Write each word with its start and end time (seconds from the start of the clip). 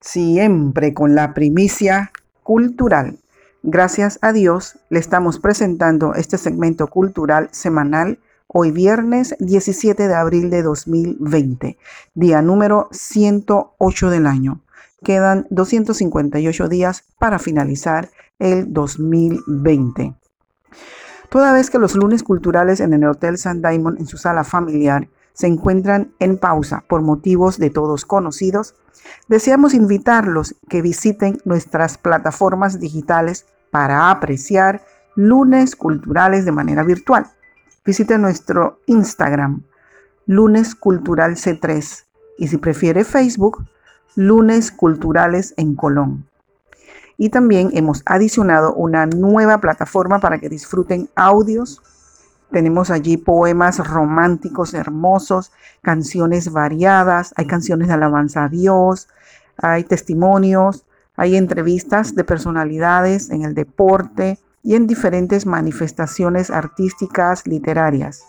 siempre 0.00 0.94
con 0.94 1.14
la 1.14 1.34
primicia 1.34 2.12
cultural. 2.42 3.18
Gracias 3.62 4.18
a 4.22 4.32
Dios 4.32 4.78
le 4.88 4.98
estamos 4.98 5.38
presentando 5.38 6.14
este 6.14 6.38
segmento 6.38 6.86
cultural 6.86 7.48
semanal 7.52 8.18
hoy 8.46 8.70
viernes 8.70 9.36
17 9.38 10.08
de 10.08 10.14
abril 10.14 10.50
de 10.50 10.62
2020, 10.62 11.78
día 12.14 12.42
número 12.42 12.88
108 12.90 14.10
del 14.10 14.26
año. 14.26 14.60
Quedan 15.04 15.46
258 15.50 16.68
días 16.68 17.04
para 17.18 17.38
finalizar 17.38 18.10
el 18.38 18.72
2020. 18.72 20.14
Toda 21.28 21.52
vez 21.52 21.70
que 21.70 21.78
los 21.78 21.94
lunes 21.94 22.22
culturales 22.22 22.80
en 22.80 22.92
el 22.92 23.04
Hotel 23.04 23.38
San 23.38 23.62
Diamond 23.62 24.00
en 24.00 24.06
su 24.06 24.16
sala 24.16 24.42
familiar 24.42 25.08
se 25.32 25.46
encuentran 25.46 26.12
en 26.18 26.38
pausa 26.38 26.84
por 26.88 27.02
motivos 27.02 27.58
de 27.58 27.70
todos 27.70 28.04
conocidos, 28.04 28.74
deseamos 29.28 29.74
invitarlos 29.74 30.54
que 30.68 30.82
visiten 30.82 31.40
nuestras 31.44 31.98
plataformas 31.98 32.80
digitales 32.80 33.46
para 33.70 34.10
apreciar 34.10 34.82
lunes 35.14 35.76
culturales 35.76 36.44
de 36.44 36.52
manera 36.52 36.82
virtual. 36.82 37.26
Visite 37.84 38.18
nuestro 38.18 38.78
Instagram, 38.86 39.62
lunes 40.26 40.74
cultural 40.74 41.36
C3, 41.36 42.04
y 42.38 42.48
si 42.48 42.56
prefiere 42.56 43.04
Facebook, 43.04 43.66
lunes 44.16 44.70
culturales 44.70 45.54
en 45.56 45.74
Colón. 45.74 46.26
Y 47.16 47.28
también 47.28 47.70
hemos 47.74 48.02
adicionado 48.06 48.72
una 48.74 49.06
nueva 49.06 49.58
plataforma 49.58 50.20
para 50.20 50.38
que 50.38 50.48
disfruten 50.48 51.10
audios. 51.14 51.82
Tenemos 52.50 52.90
allí 52.90 53.16
poemas 53.16 53.78
románticos 53.78 54.74
hermosos, 54.74 55.52
canciones 55.82 56.52
variadas, 56.52 57.32
hay 57.36 57.46
canciones 57.46 57.88
de 57.88 57.94
alabanza 57.94 58.44
a 58.44 58.48
Dios, 58.48 59.08
hay 59.56 59.84
testimonios, 59.84 60.84
hay 61.16 61.36
entrevistas 61.36 62.14
de 62.14 62.24
personalidades 62.24 63.30
en 63.30 63.42
el 63.42 63.54
deporte 63.54 64.38
y 64.62 64.74
en 64.74 64.86
diferentes 64.86 65.46
manifestaciones 65.46 66.50
artísticas 66.50 67.46
literarias, 67.46 68.24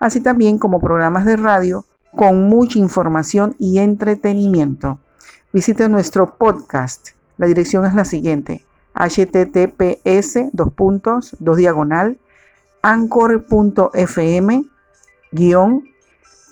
así 0.00 0.20
también 0.20 0.58
como 0.58 0.80
programas 0.80 1.24
de 1.24 1.36
radio 1.36 1.84
con 2.14 2.48
mucha 2.48 2.78
información 2.78 3.56
y 3.58 3.78
entretenimiento. 3.78 4.98
Visite 5.52 5.88
nuestro 5.88 6.36
podcast 6.36 7.14
la 7.36 7.46
dirección 7.48 7.84
es 7.84 7.94
la 7.94 8.04
siguiente, 8.04 8.64
https 8.94 10.50
dos 10.52 10.72
puntos, 10.72 11.36
dos 11.40 11.56
diagonal, 11.56 12.18
anchor.fm 12.84 14.66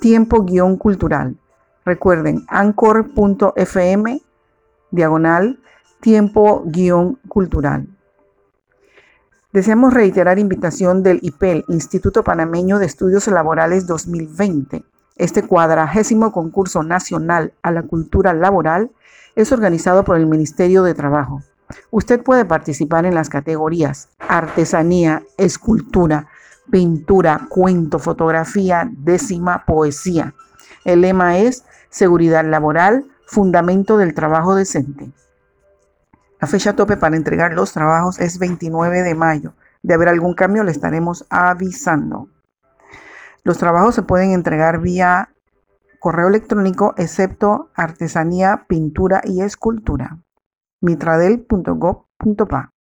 tiempo 0.00 0.46
cultural. 0.78 1.36
Recuerden, 1.84 2.46
anchor.fm 2.48 4.22
diagonal 4.90 5.60
tiempo 6.00 6.62
guion 6.64 7.18
cultural. 7.28 7.86
Deseamos 9.52 9.92
reiterar 9.92 10.38
invitación 10.38 11.02
del 11.02 11.18
IPEL, 11.20 11.66
Instituto 11.68 12.24
Panameño 12.24 12.78
de 12.78 12.86
Estudios 12.86 13.26
Laborales 13.28 13.86
2020. 13.86 14.84
Este 15.16 15.42
cuadragésimo 15.42 16.32
concurso 16.32 16.82
nacional 16.82 17.52
a 17.62 17.70
la 17.72 17.82
cultura 17.82 18.32
laboral 18.32 18.90
es 19.36 19.52
organizado 19.52 20.02
por 20.02 20.16
el 20.16 20.26
Ministerio 20.26 20.82
de 20.82 20.94
Trabajo. 20.94 21.42
Usted 21.90 22.22
puede 22.22 22.46
participar 22.46 23.04
en 23.04 23.14
las 23.14 23.28
categorías 23.28 24.08
artesanía, 24.32 25.22
escultura, 25.36 26.26
pintura, 26.70 27.46
cuento, 27.50 27.98
fotografía, 27.98 28.88
décima, 28.90 29.66
poesía. 29.66 30.34
El 30.86 31.02
lema 31.02 31.36
es 31.36 31.64
seguridad 31.90 32.42
laboral, 32.42 33.04
fundamento 33.26 33.98
del 33.98 34.14
trabajo 34.14 34.54
decente. 34.54 35.12
La 36.40 36.48
fecha 36.48 36.74
tope 36.74 36.96
para 36.96 37.16
entregar 37.16 37.52
los 37.52 37.74
trabajos 37.74 38.18
es 38.18 38.38
29 38.38 39.02
de 39.02 39.14
mayo. 39.14 39.52
De 39.82 39.92
haber 39.92 40.08
algún 40.08 40.34
cambio 40.34 40.64
le 40.64 40.70
estaremos 40.70 41.26
avisando. 41.28 42.28
Los 43.44 43.58
trabajos 43.58 43.94
se 43.94 44.02
pueden 44.02 44.30
entregar 44.30 44.80
vía 44.80 45.28
correo 46.00 46.28
electrónico 46.28 46.94
excepto 46.96 47.70
artesanía, 47.74 48.64
pintura 48.66 49.20
y 49.24 49.42
escultura. 49.42 50.18
mitradel.gov.pa. 50.80 52.71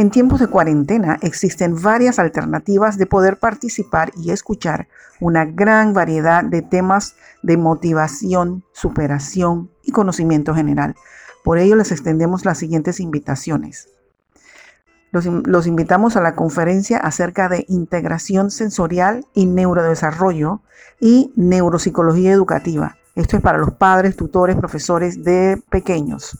En 0.00 0.10
tiempos 0.10 0.40
de 0.40 0.46
cuarentena 0.46 1.18
existen 1.20 1.82
varias 1.82 2.18
alternativas 2.18 2.96
de 2.96 3.04
poder 3.04 3.36
participar 3.36 4.12
y 4.16 4.30
escuchar 4.30 4.88
una 5.20 5.44
gran 5.44 5.92
variedad 5.92 6.42
de 6.42 6.62
temas 6.62 7.16
de 7.42 7.58
motivación, 7.58 8.64
superación 8.72 9.70
y 9.82 9.92
conocimiento 9.92 10.54
general. 10.54 10.94
Por 11.44 11.58
ello 11.58 11.76
les 11.76 11.92
extendemos 11.92 12.46
las 12.46 12.56
siguientes 12.56 12.98
invitaciones. 12.98 13.90
Los, 15.12 15.66
invitamos 15.66 16.16
a 16.16 16.22
la 16.22 16.34
conferencia 16.34 16.96
acerca 16.96 17.50
de 17.50 17.66
integración 17.68 18.50
sensorial 18.50 19.26
y 19.34 19.44
neurodesarrollo 19.44 20.62
y 20.98 21.30
neuropsicología 21.36 22.32
educativa. 22.32 22.96
Esto 23.16 23.36
es 23.36 23.42
para 23.42 23.58
los 23.58 23.72
padres, 23.72 24.16
tutores, 24.16 24.56
profesores 24.56 25.22
de 25.24 25.62
pequeños. 25.68 26.38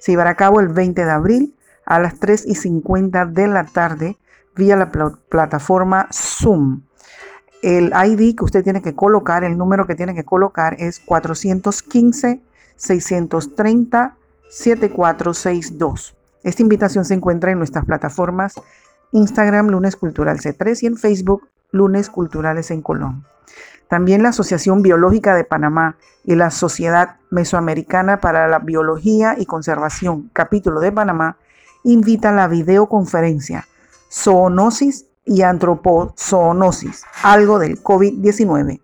Se 0.00 0.10
llevará 0.10 0.30
a 0.30 0.36
cabo 0.36 0.58
el 0.58 0.70
20 0.70 1.04
de 1.04 1.10
abril 1.12 1.55
a 1.86 1.98
las 1.98 2.18
3 2.18 2.44
y 2.46 2.56
50 2.56 3.26
de 3.26 3.46
la 3.48 3.64
tarde 3.64 4.18
vía 4.54 4.76
la 4.76 4.90
plataforma 4.90 6.08
Zoom. 6.12 6.82
El 7.62 7.92
ID 7.92 8.36
que 8.36 8.44
usted 8.44 8.62
tiene 8.62 8.82
que 8.82 8.94
colocar, 8.94 9.44
el 9.44 9.56
número 9.56 9.86
que 9.86 9.94
tiene 9.94 10.14
que 10.14 10.24
colocar 10.24 10.76
es 10.78 11.00
415 11.00 12.42
630 12.76 14.16
7462. 14.50 16.16
Esta 16.42 16.62
invitación 16.62 17.04
se 17.04 17.14
encuentra 17.14 17.50
en 17.50 17.58
nuestras 17.58 17.84
plataformas 17.84 18.54
Instagram 19.12 19.68
Lunes 19.68 19.96
Cultural 19.96 20.38
C3 20.38 20.82
y 20.82 20.86
en 20.86 20.96
Facebook 20.96 21.48
Lunes 21.70 22.10
Culturales 22.10 22.70
en 22.70 22.82
Colón. 22.82 23.24
También 23.88 24.22
la 24.22 24.30
Asociación 24.30 24.82
Biológica 24.82 25.34
de 25.34 25.44
Panamá 25.44 25.96
y 26.24 26.34
la 26.34 26.50
Sociedad 26.50 27.16
Mesoamericana 27.30 28.20
para 28.20 28.48
la 28.48 28.58
Biología 28.58 29.36
y 29.38 29.46
Conservación, 29.46 30.30
capítulo 30.32 30.80
de 30.80 30.92
Panamá, 30.92 31.36
invitan 31.86 32.34
a 32.34 32.42
la 32.42 32.48
videoconferencia 32.48 33.66
Zoonosis 34.12 35.06
y 35.24 35.42
Antropozoonosis, 35.42 37.04
algo 37.22 37.58
del 37.58 37.82
COVID-19, 37.82 38.80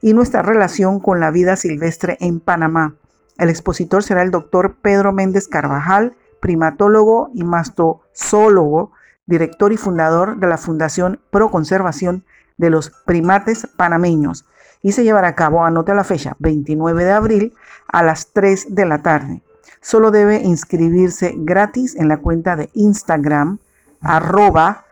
y 0.00 0.14
nuestra 0.14 0.42
relación 0.42 1.00
con 1.00 1.18
la 1.18 1.30
vida 1.30 1.56
silvestre 1.56 2.16
en 2.20 2.40
Panamá. 2.40 2.94
El 3.38 3.48
expositor 3.48 4.04
será 4.04 4.22
el 4.22 4.30
doctor 4.30 4.76
Pedro 4.80 5.12
Méndez 5.12 5.48
Carvajal, 5.48 6.14
primatólogo 6.40 7.30
y 7.34 7.42
mastozólogo, 7.42 8.92
director 9.26 9.72
y 9.72 9.76
fundador 9.76 10.38
de 10.38 10.46
la 10.46 10.58
Fundación 10.58 11.20
Pro 11.30 11.50
Conservación 11.50 12.24
de 12.56 12.70
los 12.70 12.90
Primates 13.04 13.66
Panameños, 13.76 14.44
y 14.80 14.92
se 14.92 15.02
llevará 15.02 15.28
a 15.28 15.34
cabo, 15.34 15.64
anote 15.64 15.92
la 15.94 16.04
fecha, 16.04 16.36
29 16.38 17.04
de 17.04 17.12
abril 17.12 17.54
a 17.88 18.04
las 18.04 18.32
3 18.32 18.74
de 18.74 18.86
la 18.86 19.02
tarde. 19.02 19.42
Solo 19.84 20.10
debe 20.10 20.40
inscribirse 20.40 21.34
gratis 21.36 21.94
en 21.94 22.08
la 22.08 22.16
cuenta 22.16 22.56
de 22.56 22.70
Instagram, 22.72 23.58
arroba 24.00 24.86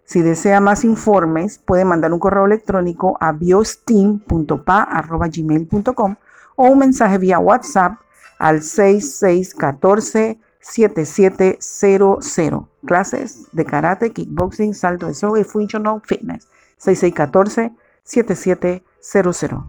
Si 0.05 0.21
desea 0.21 0.61
más 0.61 0.83
informes, 0.83 1.57
puede 1.57 1.83
mandar 1.83 2.13
un 2.13 2.19
correo 2.19 2.45
electrónico 2.45 3.17
a 3.19 3.31
biosteam.pa.gmail.com 3.31 6.15
o 6.55 6.67
un 6.67 6.79
mensaje 6.79 7.17
vía 7.17 7.39
WhatsApp 7.39 7.99
al 8.37 8.61
6614 8.61 10.39
7700. 10.59 12.65
Clases 12.85 13.47
de 13.51 13.65
karate, 13.65 14.11
kickboxing, 14.11 14.73
salto 14.73 15.07
de 15.07 15.13
soga 15.13 15.39
y 15.39 15.43
functional 15.43 16.01
fitness. 16.05 16.47
6614 16.77 17.73
7700. 18.03 19.63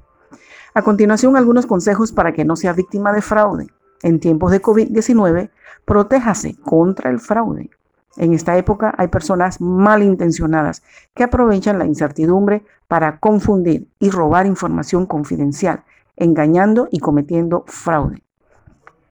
A 0.74 0.82
continuación, 0.82 1.36
algunos 1.36 1.66
consejos 1.66 2.12
para 2.12 2.32
que 2.32 2.44
no 2.44 2.56
sea 2.56 2.74
víctima 2.74 3.12
de 3.12 3.22
fraude. 3.22 3.68
En 4.02 4.20
tiempos 4.20 4.50
de 4.50 4.60
COVID-19, 4.60 5.50
protéjase 5.86 6.56
contra 6.56 7.10
el 7.10 7.20
fraude. 7.20 7.70
En 8.16 8.32
esta 8.32 8.56
época 8.56 8.94
hay 8.96 9.08
personas 9.08 9.60
malintencionadas 9.60 10.82
que 11.14 11.24
aprovechan 11.24 11.78
la 11.78 11.86
incertidumbre 11.86 12.64
para 12.88 13.18
confundir 13.18 13.88
y 13.98 14.10
robar 14.10 14.46
información 14.46 15.06
confidencial, 15.06 15.84
engañando 16.16 16.88
y 16.90 17.00
cometiendo 17.00 17.64
fraude. 17.66 18.22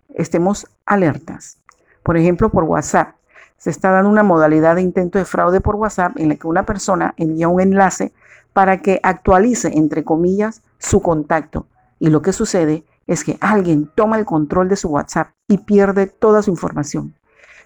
Estemos 0.09 0.67
alertas. 0.85 1.59
Por 2.03 2.17
ejemplo, 2.17 2.49
por 2.49 2.63
WhatsApp, 2.63 3.15
se 3.57 3.69
está 3.69 3.91
dando 3.91 4.09
una 4.09 4.23
modalidad 4.23 4.75
de 4.75 4.81
intento 4.81 5.17
de 5.17 5.25
fraude 5.25 5.61
por 5.61 5.75
WhatsApp 5.75 6.17
en 6.17 6.29
la 6.29 6.35
que 6.35 6.47
una 6.47 6.65
persona 6.65 7.13
envía 7.17 7.47
un 7.47 7.61
enlace 7.61 8.13
para 8.53 8.81
que 8.81 8.99
actualice, 9.03 9.71
entre 9.75 10.03
comillas, 10.03 10.61
su 10.77 11.01
contacto. 11.01 11.67
Y 11.99 12.09
lo 12.09 12.21
que 12.21 12.33
sucede 12.33 12.85
es 13.07 13.23
que 13.23 13.37
alguien 13.41 13.89
toma 13.95 14.17
el 14.17 14.25
control 14.25 14.69
de 14.69 14.75
su 14.75 14.89
WhatsApp 14.89 15.29
y 15.47 15.59
pierde 15.59 16.07
toda 16.07 16.41
su 16.41 16.51
información. 16.51 17.13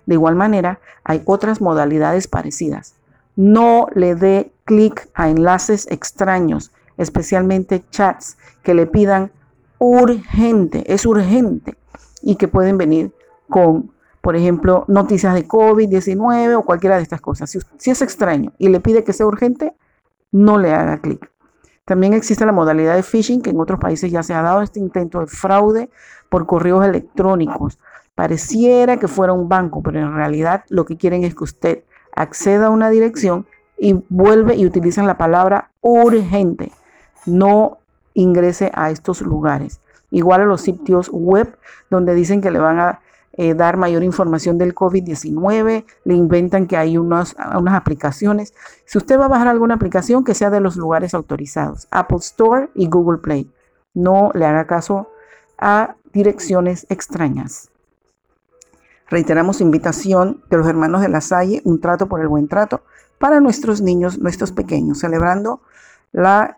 De 0.05 0.15
igual 0.15 0.35
manera, 0.35 0.79
hay 1.03 1.21
otras 1.25 1.61
modalidades 1.61 2.27
parecidas. 2.27 2.95
No 3.35 3.87
le 3.93 4.15
dé 4.15 4.51
clic 4.65 5.09
a 5.13 5.29
enlaces 5.29 5.87
extraños, 5.89 6.71
especialmente 6.97 7.83
chats 7.91 8.37
que 8.63 8.73
le 8.73 8.85
pidan 8.85 9.31
urgente, 9.79 10.83
es 10.93 11.05
urgente, 11.05 11.77
y 12.21 12.35
que 12.35 12.47
pueden 12.47 12.77
venir 12.77 13.13
con, 13.49 13.91
por 14.21 14.35
ejemplo, 14.35 14.85
noticias 14.87 15.33
de 15.33 15.47
COVID-19 15.47 16.57
o 16.57 16.63
cualquiera 16.63 16.97
de 16.97 17.03
estas 17.03 17.21
cosas. 17.21 17.49
Si, 17.49 17.91
es 17.91 18.01
extraño 18.01 18.53
y 18.57 18.69
le 18.69 18.79
pide 18.79 19.03
que 19.03 19.13
sea 19.13 19.25
urgente, 19.25 19.73
no 20.31 20.57
le 20.57 20.73
haga 20.73 20.99
clic. 20.99 21.31
También 21.85 22.13
existe 22.13 22.45
la 22.45 22.51
modalidad 22.51 22.95
de 22.95 23.03
phishing, 23.03 23.41
que 23.41 23.49
en 23.49 23.59
otros 23.59 23.79
países 23.79 24.11
ya 24.11 24.21
se 24.21 24.33
ha 24.33 24.43
dado 24.43 24.61
este 24.61 24.79
intento 24.79 25.21
de 25.21 25.27
fraude 25.27 25.89
por 26.29 26.45
correos 26.45 26.85
electrónicos. 26.85 27.79
Pareciera 28.19 28.97
que 28.97 29.07
fuera 29.07 29.31
un 29.31 29.47
banco, 29.47 29.81
pero 29.81 30.01
en 30.01 30.13
realidad 30.13 30.65
lo 30.67 30.83
que 30.83 30.97
quieren 30.97 31.23
es 31.23 31.35
que 31.35 31.45
usted 31.45 31.83
acceda 32.13 32.65
a 32.65 32.69
una 32.69 32.89
dirección 32.89 33.47
y 33.77 33.93
vuelve 34.09 34.57
y 34.57 34.65
utilizan 34.65 35.07
la 35.07 35.17
palabra 35.17 35.71
urgente. 35.79 36.73
No 37.25 37.77
ingrese 38.13 38.71
a 38.73 38.91
estos 38.91 39.21
lugares. 39.21 39.79
Igual 40.11 40.41
a 40.41 40.45
los 40.45 40.59
sitios 40.59 41.07
web 41.13 41.57
donde 41.89 42.13
dicen 42.13 42.41
que 42.41 42.51
le 42.51 42.59
van 42.59 42.81
a 42.81 42.99
eh, 43.37 43.53
dar 43.53 43.77
mayor 43.77 44.03
información 44.03 44.57
del 44.57 44.75
COVID-19, 44.75 45.85
le 46.03 46.13
inventan 46.13 46.67
que 46.67 46.75
hay 46.75 46.97
unas, 46.97 47.37
unas 47.57 47.73
aplicaciones. 47.73 48.53
Si 48.83 48.97
usted 48.97 49.17
va 49.17 49.27
a 49.27 49.29
bajar 49.29 49.47
alguna 49.47 49.75
aplicación, 49.75 50.25
que 50.25 50.33
sea 50.33 50.49
de 50.49 50.59
los 50.59 50.75
lugares 50.75 51.13
autorizados, 51.13 51.87
Apple 51.89 52.17
Store 52.17 52.69
y 52.75 52.89
Google 52.89 53.19
Play. 53.19 53.49
No 53.93 54.31
le 54.33 54.45
haga 54.45 54.67
caso 54.67 55.07
a 55.57 55.95
direcciones 56.11 56.85
extrañas. 56.89 57.69
Reiteramos 59.09 59.61
invitación 59.61 60.43
de 60.49 60.57
los 60.57 60.67
hermanos 60.67 61.01
de 61.01 61.09
la 61.09 61.21
Salle, 61.21 61.61
un 61.65 61.81
trato 61.81 62.07
por 62.07 62.21
el 62.21 62.27
buen 62.27 62.47
trato 62.47 62.83
para 63.17 63.39
nuestros 63.39 63.81
niños, 63.81 64.19
nuestros 64.19 64.51
pequeños, 64.51 64.99
celebrando 64.99 65.61
la 66.11 66.57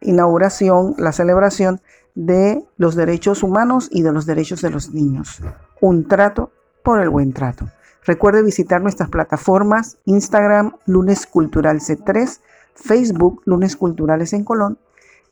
inauguración, 0.00 0.94
la 0.98 1.12
celebración 1.12 1.80
de 2.14 2.64
los 2.76 2.94
derechos 2.94 3.42
humanos 3.42 3.88
y 3.90 4.02
de 4.02 4.12
los 4.12 4.26
derechos 4.26 4.62
de 4.62 4.70
los 4.70 4.90
niños. 4.90 5.42
Un 5.80 6.06
trato 6.06 6.52
por 6.82 7.00
el 7.00 7.08
buen 7.08 7.32
trato. 7.32 7.66
Recuerde 8.04 8.42
visitar 8.42 8.80
nuestras 8.80 9.10
plataformas 9.10 9.98
Instagram 10.04 10.76
Lunes 10.86 11.26
Cultural 11.26 11.80
C3, 11.80 12.40
Facebook 12.74 13.42
Lunes 13.44 13.76
Culturales 13.76 14.32
en 14.32 14.44
Colón 14.44 14.78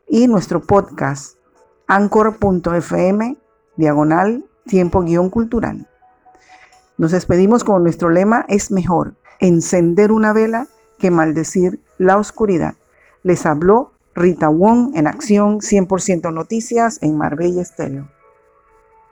y 0.06 0.28
nuestro 0.28 0.60
podcast 0.60 1.38
anchor.fm 1.86 3.36
diagonal 3.76 4.44
tiempo 4.66 5.02
guion 5.02 5.30
cultural. 5.30 5.88
Nos 6.98 7.12
despedimos 7.12 7.62
con 7.62 7.84
nuestro 7.84 8.10
lema 8.10 8.44
es 8.48 8.72
mejor 8.72 9.14
encender 9.38 10.10
una 10.10 10.32
vela 10.32 10.66
que 10.98 11.12
maldecir 11.12 11.78
la 11.96 12.18
oscuridad. 12.18 12.74
Les 13.22 13.46
habló 13.46 13.92
Rita 14.16 14.48
Wong 14.48 14.96
en 14.96 15.06
acción 15.06 15.60
100% 15.60 16.32
noticias 16.34 16.98
en 17.00 17.16
Marbella 17.16 17.62
Estéreo. 17.62 18.08